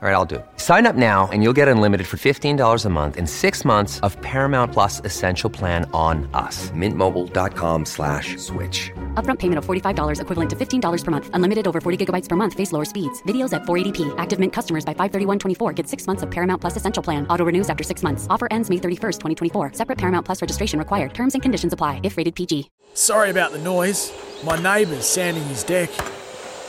[0.00, 0.46] All right, I'll do it.
[0.58, 4.16] Sign up now and you'll get unlimited for $15 a month in six months of
[4.22, 6.70] Paramount Plus Essential Plan on us.
[6.70, 8.92] Mintmobile.com slash switch.
[9.14, 11.30] Upfront payment of $45 equivalent to $15 per month.
[11.32, 12.54] Unlimited over 40 gigabytes per month.
[12.54, 13.20] Face lower speeds.
[13.24, 14.14] Videos at 480p.
[14.18, 17.26] Active Mint customers by 531.24 get six months of Paramount Plus Essential Plan.
[17.26, 18.28] Auto renews after six months.
[18.30, 19.18] Offer ends May 31st,
[19.50, 19.72] 2024.
[19.72, 21.12] Separate Paramount Plus registration required.
[21.12, 22.70] Terms and conditions apply if rated PG.
[22.94, 24.12] Sorry about the noise.
[24.44, 25.90] My neighbour's sanding his deck.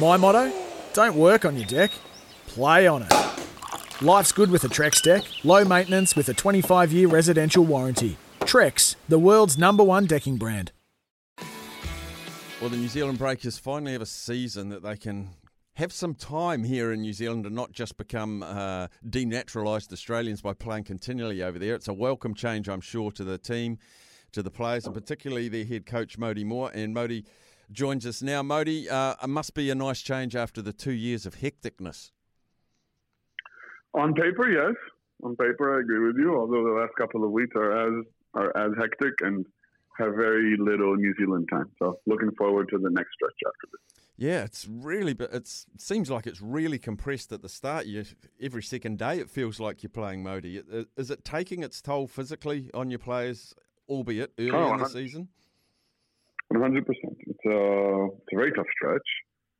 [0.00, 0.52] My motto?
[0.92, 1.90] Don't work on your deck.
[2.56, 3.12] Play on it.
[4.00, 5.24] Life's good with a Trex deck.
[5.44, 8.16] Low maintenance with a 25 year residential warranty.
[8.40, 10.72] Trex, the world's number one decking brand.
[12.58, 15.28] Well, the New Zealand Breakers finally have a season that they can
[15.74, 20.54] have some time here in New Zealand and not just become uh, denaturalised Australians by
[20.54, 21.74] playing continually over there.
[21.74, 23.76] It's a welcome change, I'm sure, to the team,
[24.32, 26.70] to the players, and particularly their head coach, Mody Maor.
[26.74, 27.26] And Mody
[27.70, 28.40] joins us now.
[28.40, 32.12] Mody, uh, it must be a nice change after the two years of hecticness.
[33.96, 34.74] On paper, yes.
[35.22, 36.36] On paper, I agree with you.
[36.36, 39.46] Although the last couple of weeks are as are as hectic and
[39.98, 41.70] have very little New Zealand time.
[41.78, 43.80] So looking forward to the next stretch after this.
[44.18, 47.86] Yeah, it's really, but it's it seems like it's really compressed at the start.
[47.86, 48.04] You
[48.40, 50.62] every second day it feels like you're playing Mody.
[50.96, 53.54] Is it taking its toll physically on your players,
[53.88, 55.28] albeit early oh, in the season?
[56.48, 57.16] One hundred percent.
[57.26, 59.08] It's a it's a very tough stretch.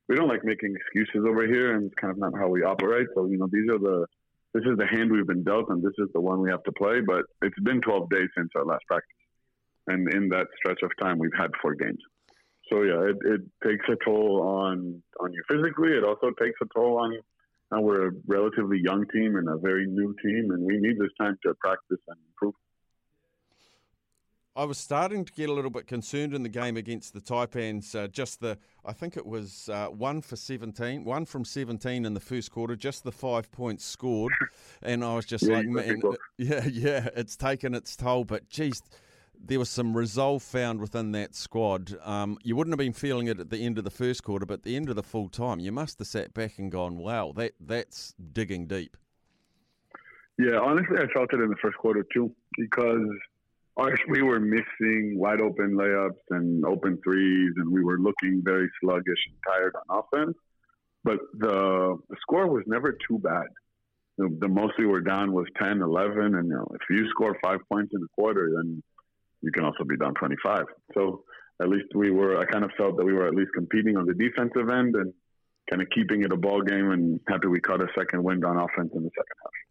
[0.08, 3.08] We don't like making excuses over here, and it's kind of not how we operate.
[3.14, 4.06] So you know, these are the
[4.56, 6.72] this is the hand we've been dealt, and this is the one we have to
[6.72, 7.00] play.
[7.00, 9.22] But it's been 12 days since our last practice,
[9.86, 12.00] and in that stretch of time, we've had four games.
[12.72, 15.90] So yeah, it, it takes a toll on on you physically.
[15.90, 17.18] It also takes a toll on.
[17.72, 21.10] And we're a relatively young team and a very new team, and we need this
[21.20, 22.54] time to practice and improve.
[24.56, 27.94] I was starting to get a little bit concerned in the game against the Taipans.
[27.94, 32.14] Uh, just the, I think it was uh, one for 17, one from 17 in
[32.14, 34.32] the first quarter, just the five points scored.
[34.82, 36.00] And I was just yeah, like, man,
[36.38, 38.24] yeah, yeah, it's taken its toll.
[38.24, 38.82] But geez,
[39.38, 41.94] there was some resolve found within that squad.
[42.02, 44.54] Um, you wouldn't have been feeling it at the end of the first quarter, but
[44.54, 47.32] at the end of the full time, you must have sat back and gone, wow,
[47.36, 48.96] that that's digging deep.
[50.38, 53.08] Yeah, honestly, I felt it in the first quarter too, because
[54.08, 59.18] we were missing wide open layups and open threes, and we were looking very sluggish
[59.28, 60.36] and tired on offense.
[61.04, 63.46] But the, the score was never too bad.
[64.18, 67.36] The, the most we were down was 10, 11, and you know, if you score
[67.42, 68.82] five points in a quarter, then
[69.42, 70.64] you can also be down 25.
[70.94, 71.24] So
[71.60, 72.38] at least we were.
[72.38, 75.12] I kind of felt that we were at least competing on the defensive end and
[75.70, 78.56] kind of keeping it a ball game, and happy we caught a second wind on
[78.56, 79.65] offense in the second half.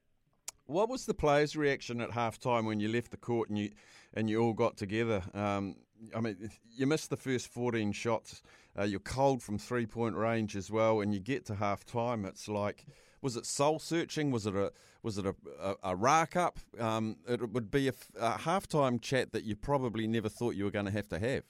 [0.68, 3.72] What was the players' reaction at halftime when you left the court and you
[4.14, 5.22] and you all got together?
[5.34, 5.76] Um,
[6.16, 8.42] I mean, you missed the first 14 shots.
[8.78, 12.26] Uh, you're cold from three point range as well, and you get to halftime.
[12.26, 12.86] It's like,
[13.22, 14.32] was it soul searching?
[14.32, 14.72] Was it a
[15.04, 16.60] was it a, a, a rack up?
[16.80, 20.72] Um, it would be a, a halftime chat that you probably never thought you were
[20.72, 21.44] going to have to have.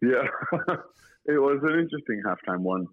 [0.00, 0.24] Yeah,
[1.26, 2.86] it was an interesting halftime one.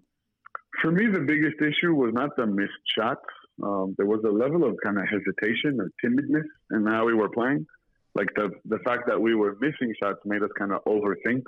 [0.82, 3.24] For me, the biggest issue was not the missed shots
[3.62, 7.28] um, there was a level of kind of hesitation or timidness in how we were
[7.28, 7.66] playing.
[8.14, 11.42] Like the the fact that we were missing shots made us kind of overthink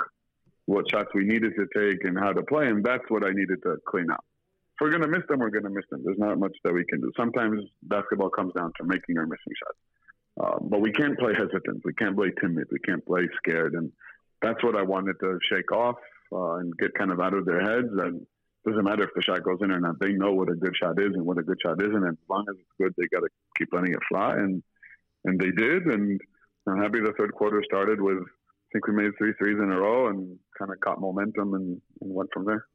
[0.66, 3.62] what shots we needed to take and how to play, and that's what I needed
[3.62, 4.24] to clean up.
[4.74, 6.02] If we're gonna miss them, we're gonna miss them.
[6.04, 7.10] There's not much that we can do.
[7.16, 9.78] Sometimes basketball comes down to making our missing shots,
[10.40, 11.82] um, but we can't play hesitant.
[11.84, 12.68] We can't play timid.
[12.70, 13.90] We can't play scared, and
[14.42, 15.96] that's what I wanted to shake off
[16.32, 18.26] uh, and get kind of out of their heads and
[18.66, 19.98] doesn't matter if the shot goes in or not.
[20.00, 21.94] They know what a good shot is and what a good shot isn't.
[21.94, 24.34] And as long as it's good, they got to keep letting it fly.
[24.34, 24.62] And
[25.24, 25.84] and they did.
[25.86, 26.20] And
[26.68, 28.18] I'm happy the third quarter started with.
[28.18, 31.80] I think we made three threes in a row and kind of caught momentum and,
[32.02, 32.66] and went from there.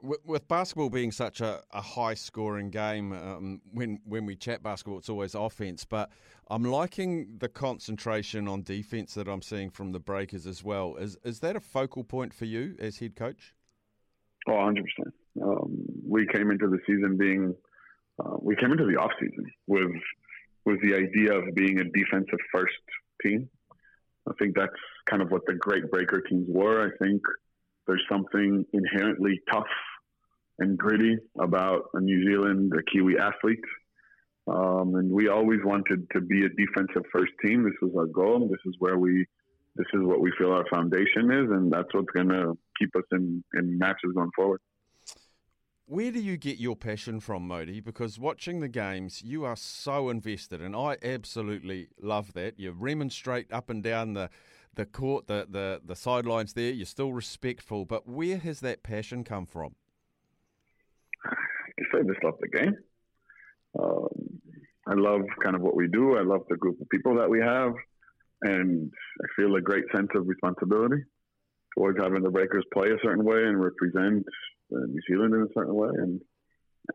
[0.00, 4.62] With, with basketball being such a, a high scoring game, um, when when we chat
[4.62, 5.84] basketball, it's always offense.
[5.84, 6.10] But
[6.48, 10.94] I'm liking the concentration on defense that I'm seeing from the Breakers as well.
[10.96, 13.55] Is is that a focal point for you as head coach?
[14.48, 14.82] Oh, 100%.
[15.42, 17.54] Um, we came into the season being,
[18.24, 19.90] uh, we came into the off season with,
[20.64, 22.74] with the idea of being a defensive first
[23.22, 23.48] team.
[24.28, 24.72] I think that's
[25.08, 26.86] kind of what the great breaker teams were.
[26.86, 27.22] I think
[27.86, 29.66] there's something inherently tough
[30.58, 33.60] and gritty about a New Zealand, a Kiwi athlete.
[34.48, 37.64] Um, and we always wanted to be a defensive first team.
[37.64, 38.48] This was our goal.
[38.48, 39.26] This is where we
[39.76, 43.04] this is what we feel our foundation is, and that's what's going to keep us
[43.12, 44.60] in, in matches going forward.
[45.88, 47.82] Where do you get your passion from, Mody?
[47.82, 52.58] Because watching the games, you are so invested, and I absolutely love that.
[52.58, 54.30] You remonstrate up and down the
[54.76, 59.24] the court, the, the, the sidelines there, you're still respectful, but where has that passion
[59.24, 59.74] come from?
[61.24, 62.76] I say just love the game.
[63.78, 64.40] Um,
[64.86, 66.16] I love kind of what we do.
[66.16, 67.72] I love the group of people that we have,
[68.42, 68.90] and
[69.22, 71.02] I feel a great sense of responsibility
[71.76, 74.24] towards having the Breakers play a certain way and represent
[74.70, 75.90] New Zealand in a certain way.
[75.94, 76.20] And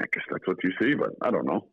[0.02, 1.68] I guess that's what you see, but I don't know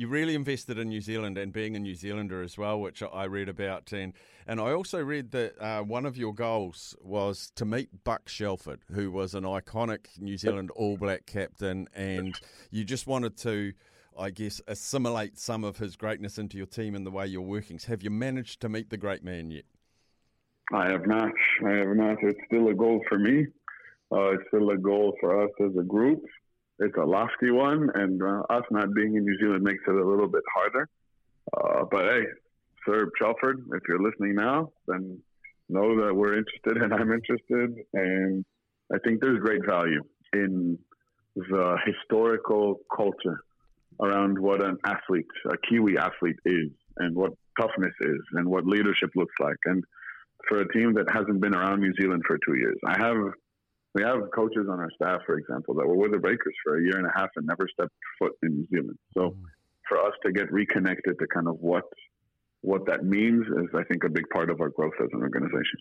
[0.00, 3.24] you really invested in New Zealand and being a New Zealander as well, which I
[3.24, 3.92] read about.
[3.92, 4.14] And,
[4.46, 8.80] and I also read that uh, one of your goals was to meet Buck Shelford,
[8.92, 12.34] who was an iconic New Zealand All Black captain, and
[12.70, 13.72] you just wanted to.
[14.18, 17.78] I guess, assimilate some of his greatness into your team and the way you're working.
[17.88, 19.64] Have you managed to meet the great man yet?
[20.72, 21.32] I have not.
[21.66, 22.18] I have not.
[22.22, 23.46] It's still a goal for me.
[24.12, 26.22] Uh, it's still a goal for us as a group
[26.80, 30.08] it's a lofty one, and uh, us not being in New Zealand makes it a
[30.08, 30.88] little bit harder.
[31.54, 32.22] Uh, but hey,
[32.86, 35.20] Sir Shelford, if you're listening now, then
[35.68, 37.84] know that we're interested and I'm interested.
[37.92, 38.44] And
[38.92, 40.02] I think there's great value
[40.32, 40.78] in
[41.36, 43.44] the historical culture
[44.02, 49.10] around what an athlete, a Kiwi athlete is, and what toughness is, and what leadership
[49.14, 49.56] looks like.
[49.66, 49.84] And
[50.48, 53.16] for a team that hasn't been around New Zealand for two years, I have
[53.94, 56.82] we have coaches on our staff, for example, that were with the Breakers for a
[56.82, 58.98] year and a half and never stepped foot in New Zealand.
[59.16, 59.36] So mm.
[59.88, 61.84] for us to get reconnected to kind of what
[62.62, 65.80] what that means is, I think, a big part of our growth as an organization.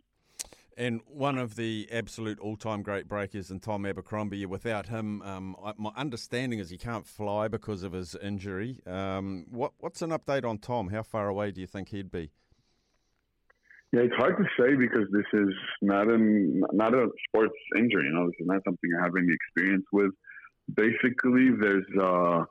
[0.80, 4.46] And one of the absolute all-time great breakers in Tom Abercrombie.
[4.46, 8.80] Without him, um, my understanding is he can't fly because of his injury.
[8.88, 10.88] Um, what, what's an update on Tom?
[10.88, 12.32] How far away do you think he'd be?
[13.92, 18.06] Yeah, it's hard to say because this is not an not a sports injury.
[18.06, 20.12] You know, this is not something I have any experience with.
[20.74, 22.46] Basically, there's uh,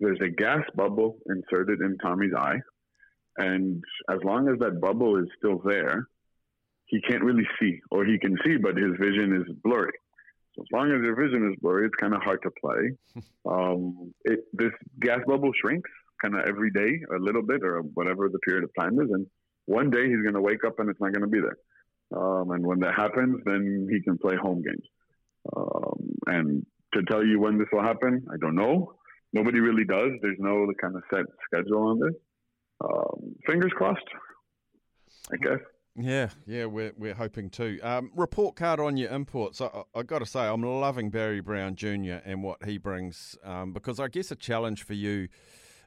[0.00, 2.60] there's a gas bubble inserted in Tommy's eye,
[3.36, 6.06] and as long as that bubble is still there,
[6.86, 9.92] he can't really see, or he can see, but his vision is blurry.
[10.54, 13.22] So as long as your vision is blurry, it's kind of hard to play.
[13.48, 15.88] Um, it, this gas bubble shrinks
[16.20, 19.24] kind of every day, a little bit, or whatever the period of time is, and
[19.66, 21.56] one day he's going to wake up and it's not going to be there.
[22.16, 24.84] Um, and when that happens, then he can play home games.
[25.56, 28.94] Um, and to tell you when this will happen, I don't know.
[29.32, 30.12] Nobody really does.
[30.22, 32.14] There's no kind of set schedule on this.
[32.82, 34.08] Um, fingers crossed,
[35.32, 35.60] I guess.
[35.98, 37.78] Yeah, yeah, we're we're hoping too.
[37.82, 39.62] Um, report card on your imports.
[39.62, 42.18] I, I got to say, I'm loving Barry Brown Jr.
[42.24, 45.28] and what he brings um, because I guess a challenge for you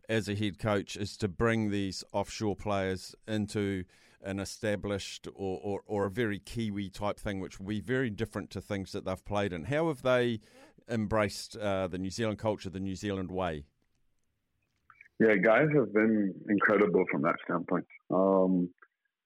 [0.07, 3.83] as a head coach is to bring these offshore players into
[4.23, 8.49] an established or, or, or, a very Kiwi type thing, which will be very different
[8.49, 9.65] to things that they've played in.
[9.65, 10.41] How have they
[10.89, 13.63] embraced uh, the New Zealand culture, the New Zealand way?
[15.19, 17.85] Yeah, guys have been incredible from that standpoint.
[18.09, 18.69] Um,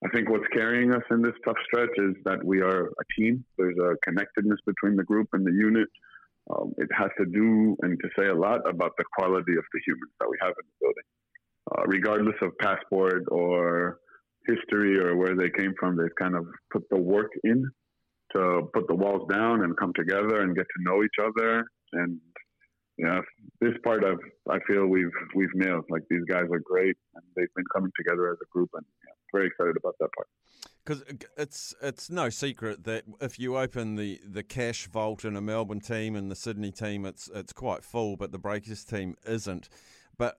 [0.06, 3.46] I think what's carrying us in this tough stretch is that we are a team.
[3.58, 5.88] There's a connectedness between the group and the unit.
[6.52, 9.80] Um, it has to do and to say a lot about the quality of the
[9.88, 11.04] humans that we have in the building.
[11.72, 14.00] Uh, regardless of passport or
[14.46, 17.66] history or where they came from, they've kind of put the work in
[18.36, 21.64] to put the walls down and come together and get to know each other.
[21.94, 22.20] And
[22.98, 23.22] yeah,
[23.62, 24.20] this part of
[24.50, 25.86] I feel we've we've nailed.
[25.90, 28.86] Like these guys are great, and they've been coming together as a group, and
[29.34, 30.28] very excited about that part
[30.86, 31.04] because
[31.38, 35.80] it's it's no secret that if you open the, the cash vault in a Melbourne
[35.80, 39.70] team and the Sydney team, it's it's quite full, but the Breakers team isn't.
[40.18, 40.38] But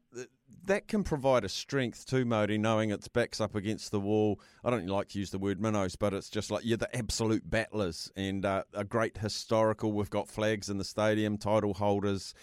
[0.67, 4.41] that can provide a strength too, Mody, knowing its backs up against the wall.
[4.65, 7.49] I don't like to use the word minnows, but it's just like you're the absolute
[7.51, 9.93] battlers and uh, a great historical.
[9.93, 12.35] We've got flags in the stadium, title holders,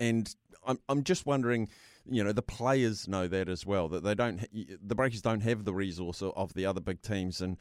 [0.00, 0.34] and
[0.66, 1.68] I'm I'm just wondering
[2.08, 4.46] you know the players know that as well that they don't
[4.86, 7.40] the breakers don't have the resource of the other big teams.
[7.40, 7.56] And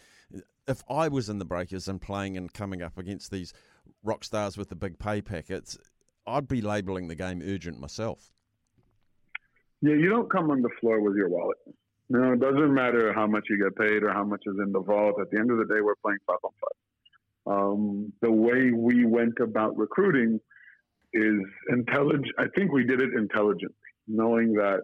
[0.68, 3.54] if i was in the breakers and playing and coming up against these
[4.04, 5.78] rock stars with the big pay packets
[6.28, 8.32] i'd be labeling the game urgent myself.
[9.82, 11.58] Yeah you don't come on the floor with your wallet.
[12.10, 14.82] No it doesn't matter how much you get paid or how much is in the
[14.82, 15.16] vault.
[15.22, 16.78] At the end of the day we're playing five on five.
[17.46, 20.40] Um, the way we went about recruiting
[21.12, 22.34] is intelligent.
[22.40, 23.76] I think we did it intelligently
[24.08, 24.82] knowing that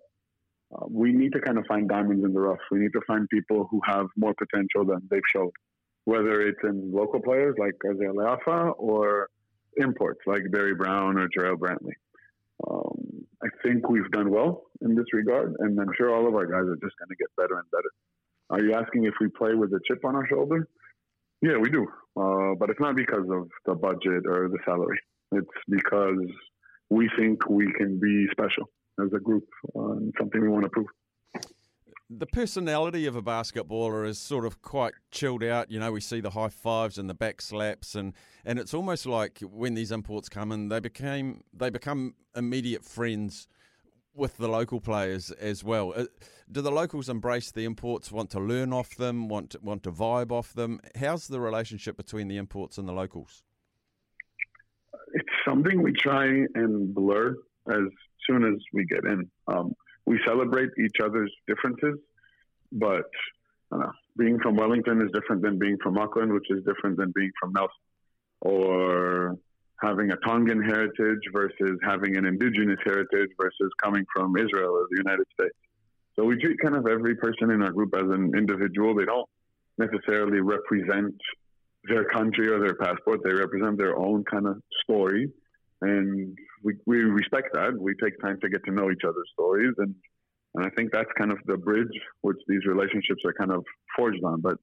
[0.76, 2.60] uh, we need to kind of find diamonds in the rough.
[2.72, 5.52] We need to find people who have more potential than they've showed,
[6.06, 9.30] whether it's in local players like Izayah Le'afa or
[9.78, 11.94] imports like Barry Brown or Jarrell Brantley.
[12.70, 16.46] Um, I think we've done well in this regard, and I'm sure all of our
[16.46, 17.90] guys are just going to get better and better.
[18.50, 20.68] Are you asking if we play with a chip on our shoulder?
[21.42, 25.00] Yeah, we do, uh, but it's not because of the budget or the salary.
[25.32, 26.20] It's because
[26.90, 28.70] we think we can be special
[29.04, 30.88] as a group, uh, something we want to prove.
[32.10, 35.70] the personality of a basketballer is sort of quite chilled out.
[35.70, 38.14] You know, we see the high fives and the back slaps, and,
[38.44, 43.48] and it's almost like when these imports come in, they became they become immediate friends
[44.16, 45.94] with the local players as well.
[45.96, 46.06] Uh,
[46.52, 48.12] do the locals embrace the imports?
[48.12, 49.30] Want to learn off them?
[49.30, 50.80] Want to, want to vibe off them?
[51.00, 53.44] How's the relationship between the imports and the locals?
[55.14, 56.26] It's something we try
[56.56, 57.36] and blur
[57.70, 57.88] as
[58.28, 59.30] soon as we get in.
[59.48, 59.74] Um,
[60.06, 62.00] we celebrate each other's differences,
[62.72, 63.06] but
[64.18, 67.54] being from Wellington is different than being from Auckland, which is different than being from
[67.54, 67.76] Nelson,
[68.42, 69.38] or
[69.82, 74.98] having a Tongan heritage versus having an indigenous heritage versus coming from Israel or the
[74.98, 75.56] United States.
[76.16, 78.94] So we treat kind of every person in our group as an individual.
[78.94, 79.30] They don't
[79.78, 81.16] necessarily represent
[81.86, 83.22] their country or their passport.
[83.24, 85.32] They represent their own kind of story
[85.82, 87.78] and we, we respect that.
[87.78, 89.96] We take time to get to know each other's stories, and
[90.56, 91.88] and I think that's kind of the bridge
[92.22, 93.64] which these relationships are kind of
[93.96, 94.42] forged on.
[94.42, 94.58] But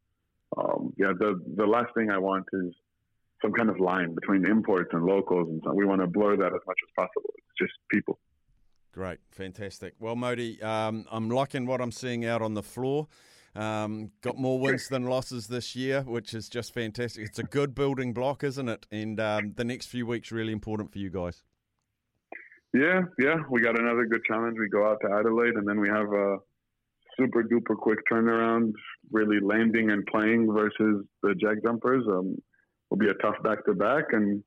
[0.57, 2.75] um, yeah, the the last thing I want is
[3.43, 6.47] some kind of line between imports and locals, and so we want to blur that
[6.47, 7.31] as much as possible.
[7.37, 8.19] It's just people.
[8.93, 9.95] Great, fantastic.
[10.01, 13.09] Well, Mody, um, I'm liking what I'm seeing out on the floor.
[13.55, 17.27] Um, got more wins than losses this year, which is just fantastic.
[17.27, 18.87] It's a good building block, isn't it?
[18.91, 21.43] And um, the next few weeks really important for you guys.
[22.73, 23.37] Yeah, yeah.
[23.51, 24.57] We got another good challenge.
[24.59, 26.39] We go out to Adelaide, and then we have a
[27.19, 28.73] super duper quick turnaround.
[29.11, 32.07] Really landing and playing versus the JackJumpers.
[32.09, 32.37] Um,
[32.91, 34.43] will be a tough back to back, and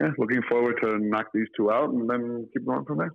[0.00, 3.14] yeah, looking forward to knock these two out and then keep going from there.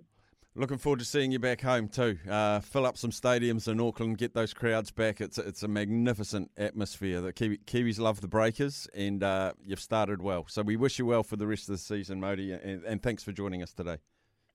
[0.56, 2.18] Looking forward to seeing you back home too.
[2.28, 5.20] Uh, fill up some stadiums in Auckland, get those crowds back.
[5.20, 7.20] It's it's a magnificent atmosphere.
[7.20, 10.46] The Kiwi, Kiwis love the Breakers, and uh, you've started well.
[10.48, 13.22] So we wish you well for the rest of the season, Mody, and, and thanks
[13.22, 13.98] for joining us today.